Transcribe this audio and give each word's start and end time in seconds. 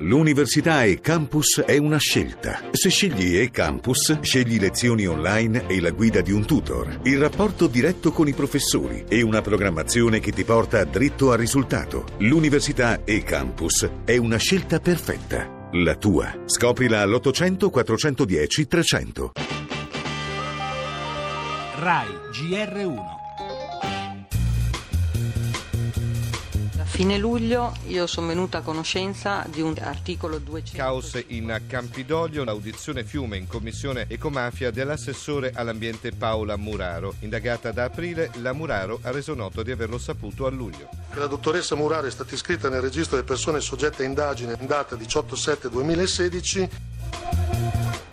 L'università 0.00 0.84
e 0.84 1.00
campus 1.00 1.60
è 1.60 1.76
una 1.76 1.98
scelta. 1.98 2.60
Se 2.70 2.88
scegli 2.88 3.36
e 3.36 3.50
campus, 3.50 4.20
scegli 4.20 4.60
lezioni 4.60 5.06
online 5.06 5.66
e 5.66 5.80
la 5.80 5.90
guida 5.90 6.20
di 6.20 6.30
un 6.30 6.44
tutor, 6.44 7.00
il 7.02 7.18
rapporto 7.18 7.66
diretto 7.66 8.12
con 8.12 8.28
i 8.28 8.32
professori 8.32 9.04
e 9.08 9.22
una 9.22 9.40
programmazione 9.40 10.20
che 10.20 10.30
ti 10.30 10.44
porta 10.44 10.84
dritto 10.84 11.32
al 11.32 11.38
risultato. 11.38 12.04
L'università 12.18 13.02
e 13.04 13.24
campus 13.24 13.88
è 14.04 14.16
una 14.16 14.36
scelta 14.36 14.78
perfetta. 14.78 15.68
La 15.72 15.96
tua. 15.96 16.42
Scoprila 16.46 17.02
all'800 17.02 17.68
410 17.68 18.68
300. 18.68 19.32
RAI 21.80 22.08
GR1 22.32 23.17
fine 26.98 27.16
luglio 27.16 27.76
io 27.86 28.08
sono 28.08 28.26
venuta 28.26 28.58
a 28.58 28.60
conoscenza 28.60 29.46
di 29.48 29.60
un 29.60 29.72
articolo 29.78 30.38
200. 30.38 30.76
Caos 30.76 31.24
in 31.28 31.62
Campidoglio, 31.68 32.42
l'audizione 32.42 33.04
fiume 33.04 33.36
in 33.36 33.46
commissione 33.46 34.06
ecomafia 34.08 34.72
dell'assessore 34.72 35.52
all'ambiente 35.54 36.10
Paola 36.10 36.56
Muraro. 36.56 37.14
Indagata 37.20 37.70
da 37.70 37.84
aprile, 37.84 38.32
la 38.40 38.52
Muraro 38.52 38.98
ha 39.02 39.12
reso 39.12 39.34
noto 39.34 39.62
di 39.62 39.70
averlo 39.70 39.96
saputo 39.96 40.44
a 40.44 40.50
luglio. 40.50 40.88
La 41.14 41.28
dottoressa 41.28 41.76
Muraro 41.76 42.08
è 42.08 42.10
stata 42.10 42.34
iscritta 42.34 42.68
nel 42.68 42.80
registro 42.80 43.14
delle 43.14 43.28
persone 43.28 43.60
soggette 43.60 44.02
a 44.02 44.06
indagine 44.06 44.56
in 44.58 44.66
data 44.66 44.96
18-7-2016 44.96 46.68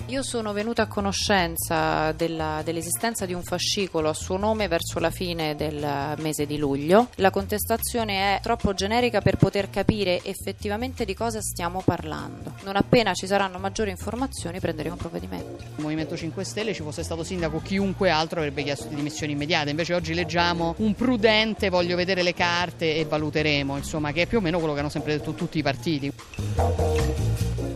io 0.07 0.21
sono 0.21 0.53
venuta 0.53 0.83
a 0.83 0.87
conoscenza 0.87 2.11
della, 2.11 2.61
dell'esistenza 2.63 3.25
di 3.25 3.33
un 3.33 3.41
fascicolo 3.41 4.09
a 4.09 4.13
suo 4.13 4.37
nome 4.37 4.67
verso 4.67 4.99
la 4.99 5.09
fine 5.09 5.55
del 5.55 6.15
mese 6.19 6.45
di 6.45 6.57
luglio. 6.57 7.09
La 7.15 7.31
contestazione 7.31 8.35
è 8.35 8.39
troppo 8.41 8.73
generica 8.73 9.21
per 9.21 9.37
poter 9.37 9.69
capire 9.69 10.21
effettivamente 10.23 11.05
di 11.05 11.15
cosa 11.15 11.41
stiamo 11.41 11.81
parlando. 11.83 12.53
Non 12.63 12.75
appena 12.75 13.13
ci 13.13 13.25
saranno 13.25 13.57
maggiori 13.57 13.89
informazioni 13.89 14.59
prenderemo 14.59 14.95
provvedimenti. 14.95 15.63
Il 15.75 15.81
Movimento 15.81 16.15
5 16.15 16.43
Stelle 16.43 16.73
ci 16.73 16.83
fosse 16.83 17.03
stato 17.03 17.23
sindaco 17.23 17.59
chiunque 17.61 18.09
altro 18.09 18.39
avrebbe 18.39 18.61
chiesto 18.61 18.87
di 18.87 18.95
dimissioni 18.95 19.31
immediate, 19.31 19.71
invece 19.71 19.95
oggi 19.95 20.13
leggiamo 20.13 20.75
un 20.77 20.93
prudente 20.93 21.69
voglio 21.69 21.95
vedere 21.95 22.21
le 22.21 22.33
carte 22.33 22.95
e 22.95 23.05
valuteremo, 23.05 23.75
insomma, 23.75 24.11
che 24.11 24.23
è 24.23 24.25
più 24.27 24.37
o 24.37 24.41
meno 24.41 24.59
quello 24.59 24.73
che 24.73 24.79
hanno 24.81 24.89
sempre 24.89 25.17
detto 25.17 25.33
tutti 25.33 25.57
i 25.57 25.63
partiti. 25.63 26.11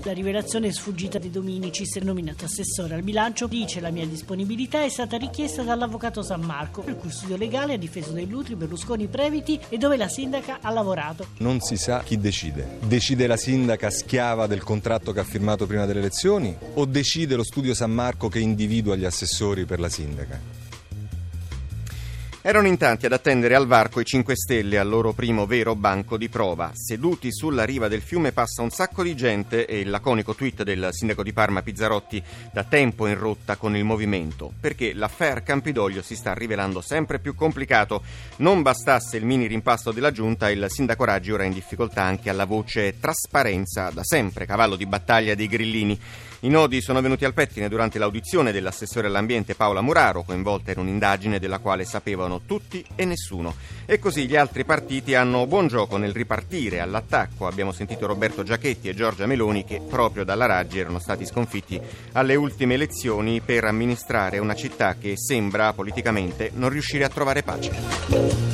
La 0.09 0.13
rivelazione 0.13 0.71
sfuggita 0.71 1.19
di 1.19 1.29
Dominicis, 1.29 1.97
nominato 2.19 2.45
assessore 2.45 2.95
al 2.95 3.01
bilancio, 3.01 3.47
dice 3.47 3.79
la 3.79 3.89
mia 3.89 4.05
disponibilità 4.05 4.83
è 4.83 4.89
stata 4.89 5.17
richiesta 5.17 5.63
dall'avvocato 5.63 6.21
San 6.21 6.41
Marco, 6.41 6.83
il 6.85 6.95
cui 6.95 7.09
studio 7.11 7.37
legale 7.37 7.73
ha 7.73 7.77
difeso 7.77 8.11
dei 8.11 8.27
Lutri, 8.27 8.55
Berlusconi, 8.55 9.07
Previti 9.07 9.59
e 9.69 9.77
dove 9.77 9.95
la 9.97 10.09
sindaca 10.09 10.59
ha 10.61 10.69
lavorato. 10.71 11.27
Non 11.37 11.61
si 11.61 11.77
sa 11.77 12.03
chi 12.03 12.17
decide. 12.17 12.77
Decide 12.85 13.25
la 13.27 13.37
sindaca 13.37 13.89
schiava 13.89 14.47
del 14.47 14.63
contratto 14.63 15.13
che 15.13 15.21
ha 15.21 15.23
firmato 15.23 15.65
prima 15.65 15.85
delle 15.85 15.99
elezioni 15.99 16.55
o 16.73 16.85
decide 16.85 17.35
lo 17.35 17.43
studio 17.43 17.73
San 17.73 17.91
Marco 17.91 18.27
che 18.27 18.39
individua 18.39 18.95
gli 18.95 19.05
assessori 19.05 19.65
per 19.65 19.79
la 19.79 19.89
sindaca? 19.89 20.67
Erano 22.49 22.65
in 22.65 22.77
tanti 22.77 23.05
ad 23.05 23.11
attendere 23.13 23.53
al 23.53 23.67
varco 23.67 23.99
i 23.99 24.03
5 24.03 24.35
Stelle 24.35 24.79
al 24.79 24.89
loro 24.89 25.13
primo 25.13 25.45
vero 25.45 25.75
banco 25.75 26.17
di 26.17 26.29
prova. 26.29 26.71
Seduti 26.73 27.31
sulla 27.31 27.63
riva 27.63 27.87
del 27.87 28.01
fiume 28.01 28.31
passa 28.31 28.63
un 28.63 28.71
sacco 28.71 29.03
di 29.03 29.15
gente 29.15 29.67
e 29.67 29.81
il 29.81 29.91
laconico 29.91 30.33
tweet 30.33 30.63
del 30.63 30.87
sindaco 30.89 31.21
di 31.21 31.31
Parma 31.31 31.61
Pizzarotti 31.61 32.19
da 32.51 32.63
tempo 32.63 33.05
in 33.05 33.19
rotta 33.19 33.55
con 33.55 33.75
il 33.75 33.83
movimento, 33.83 34.51
perché 34.59 34.95
l'affair 34.95 35.43
Campidoglio 35.43 36.01
si 36.01 36.15
sta 36.15 36.33
rivelando 36.33 36.81
sempre 36.81 37.19
più 37.19 37.35
complicato. 37.35 38.01
Non 38.37 38.63
bastasse 38.63 39.17
il 39.17 39.25
mini 39.25 39.45
rimpasto 39.45 39.91
della 39.91 40.11
giunta, 40.11 40.49
il 40.49 40.65
sindaco 40.69 41.03
Raggi 41.03 41.31
ora 41.31 41.43
è 41.43 41.45
in 41.45 41.53
difficoltà 41.53 42.01
anche 42.01 42.31
alla 42.31 42.45
voce 42.45 42.99
trasparenza, 42.99 43.91
da 43.91 44.03
sempre 44.03 44.47
cavallo 44.47 44.75
di 44.75 44.87
battaglia 44.87 45.35
dei 45.35 45.47
grillini. 45.47 45.99
I 46.43 46.47
nodi 46.47 46.81
sono 46.81 47.01
venuti 47.01 47.25
al 47.25 47.33
pettine 47.33 47.67
durante 47.67 47.99
l'audizione 47.99 48.53
dell'assessore 48.53 49.07
all'ambiente 49.07 49.55
Paola 49.55 49.81
Muraro, 49.81 50.23
coinvolta 50.23 50.71
in 50.71 50.79
un'indagine 50.79 51.37
della 51.37 51.59
quale 51.59 51.83
sapevano 51.83 52.38
tutti 52.45 52.85
e 52.95 53.05
nessuno. 53.05 53.55
E 53.85 53.99
così 53.99 54.27
gli 54.27 54.35
altri 54.35 54.65
partiti 54.65 55.15
hanno 55.15 55.47
buon 55.47 55.67
gioco 55.67 55.97
nel 55.97 56.13
ripartire 56.13 56.79
all'attacco. 56.79 57.47
Abbiamo 57.47 57.71
sentito 57.71 58.07
Roberto 58.07 58.43
Giachetti 58.43 58.89
e 58.89 58.95
Giorgia 58.95 59.25
Meloni 59.25 59.63
che 59.63 59.81
proprio 59.81 60.23
dalla 60.23 60.45
Raggi 60.45 60.79
erano 60.79 60.99
stati 60.99 61.25
sconfitti 61.25 61.79
alle 62.13 62.35
ultime 62.35 62.75
elezioni 62.75 63.41
per 63.41 63.63
amministrare 63.63 64.39
una 64.39 64.55
città 64.55 64.95
che 64.95 65.13
sembra 65.17 65.73
politicamente 65.73 66.51
non 66.53 66.69
riuscire 66.69 67.03
a 67.03 67.09
trovare 67.09 67.43
pace. 67.43 68.49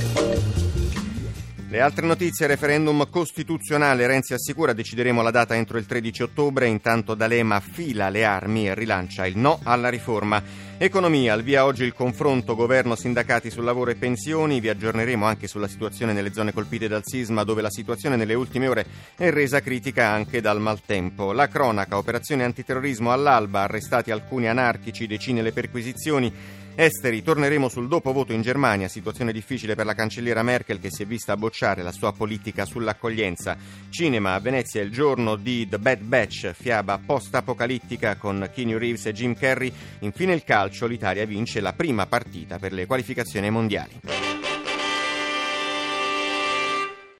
Le 1.75 1.81
altre 1.81 2.05
notizie, 2.05 2.47
referendum 2.47 3.09
costituzionale, 3.09 4.07
Renzi 4.07 4.33
assicura 4.33 4.71
decideremo 4.71 5.21
la 5.21 5.29
data 5.29 5.55
entro 5.55 5.77
il 5.77 5.85
13 5.85 6.23
ottobre, 6.23 6.67
intanto 6.67 7.15
D'Alema 7.15 7.59
fila 7.59 8.07
le 8.07 8.23
armi 8.23 8.69
e 8.69 8.73
rilancia 8.73 9.27
il 9.27 9.37
no 9.37 9.59
alla 9.61 9.89
riforma. 9.89 10.41
Economia, 10.77 11.31
al 11.31 11.41
via 11.41 11.63
oggi 11.63 11.85
il 11.85 11.93
confronto 11.93 12.53
governo 12.53 12.95
sindacati 12.95 13.49
sul 13.49 13.63
lavoro 13.63 13.91
e 13.91 13.95
pensioni, 13.95 14.59
vi 14.59 14.67
aggiorneremo 14.67 15.25
anche 15.25 15.47
sulla 15.47 15.69
situazione 15.69 16.11
nelle 16.11 16.33
zone 16.33 16.51
colpite 16.51 16.89
dal 16.89 17.03
sisma 17.05 17.45
dove 17.45 17.61
la 17.61 17.71
situazione 17.71 18.17
nelle 18.17 18.33
ultime 18.33 18.67
ore 18.67 18.85
è 19.15 19.29
resa 19.29 19.61
critica 19.61 20.09
anche 20.09 20.41
dal 20.41 20.59
maltempo. 20.59 21.31
La 21.31 21.47
cronaca, 21.47 21.95
operazione 21.95 22.43
antiterrorismo 22.43 23.13
all'alba, 23.13 23.61
arrestati 23.61 24.11
alcuni 24.11 24.49
anarchici, 24.49 25.07
decine 25.07 25.41
le 25.41 25.53
perquisizioni. 25.53 26.33
Esteri, 26.77 27.23
torneremo 27.23 27.69
sul 27.69 27.87
dopo 27.87 28.11
voto 28.11 28.33
in 28.33 28.41
Germania, 28.41 28.89
situazione 28.89 29.31
difficile 29.31 29.75
per 29.75 29.85
la 29.85 29.93
cancelliera 29.93 30.43
Merkel 30.43 30.81
che 30.81 30.91
si 30.91 31.03
è 31.03 31.05
vista 31.05 31.37
bocciare 31.37 31.83
la 31.83 31.93
sua 31.93 32.11
politica 32.11 32.65
sull'accoglienza. 32.65 33.55
Cinema, 33.89 34.33
a 34.33 34.41
Venezia 34.41 34.81
il 34.81 34.91
giorno 34.91 35.37
di 35.37 35.69
The 35.69 35.79
Bad 35.79 36.01
Batch, 36.01 36.51
fiaba 36.51 36.99
post-apocalittica 37.03 38.17
con 38.17 38.49
Keanu 38.53 38.77
Reeves 38.77 39.05
e 39.05 39.13
Jim 39.13 39.35
Carrey. 39.35 39.71
Infine 39.99 40.33
il 40.33 40.43
calcio, 40.65 40.87
l'Italia 40.87 41.25
vince 41.25 41.59
la 41.59 41.73
prima 41.73 42.07
partita 42.07 42.57
per 42.57 42.73
le 42.73 42.85
qualificazioni 42.87 43.49
mondiali. 43.49 44.34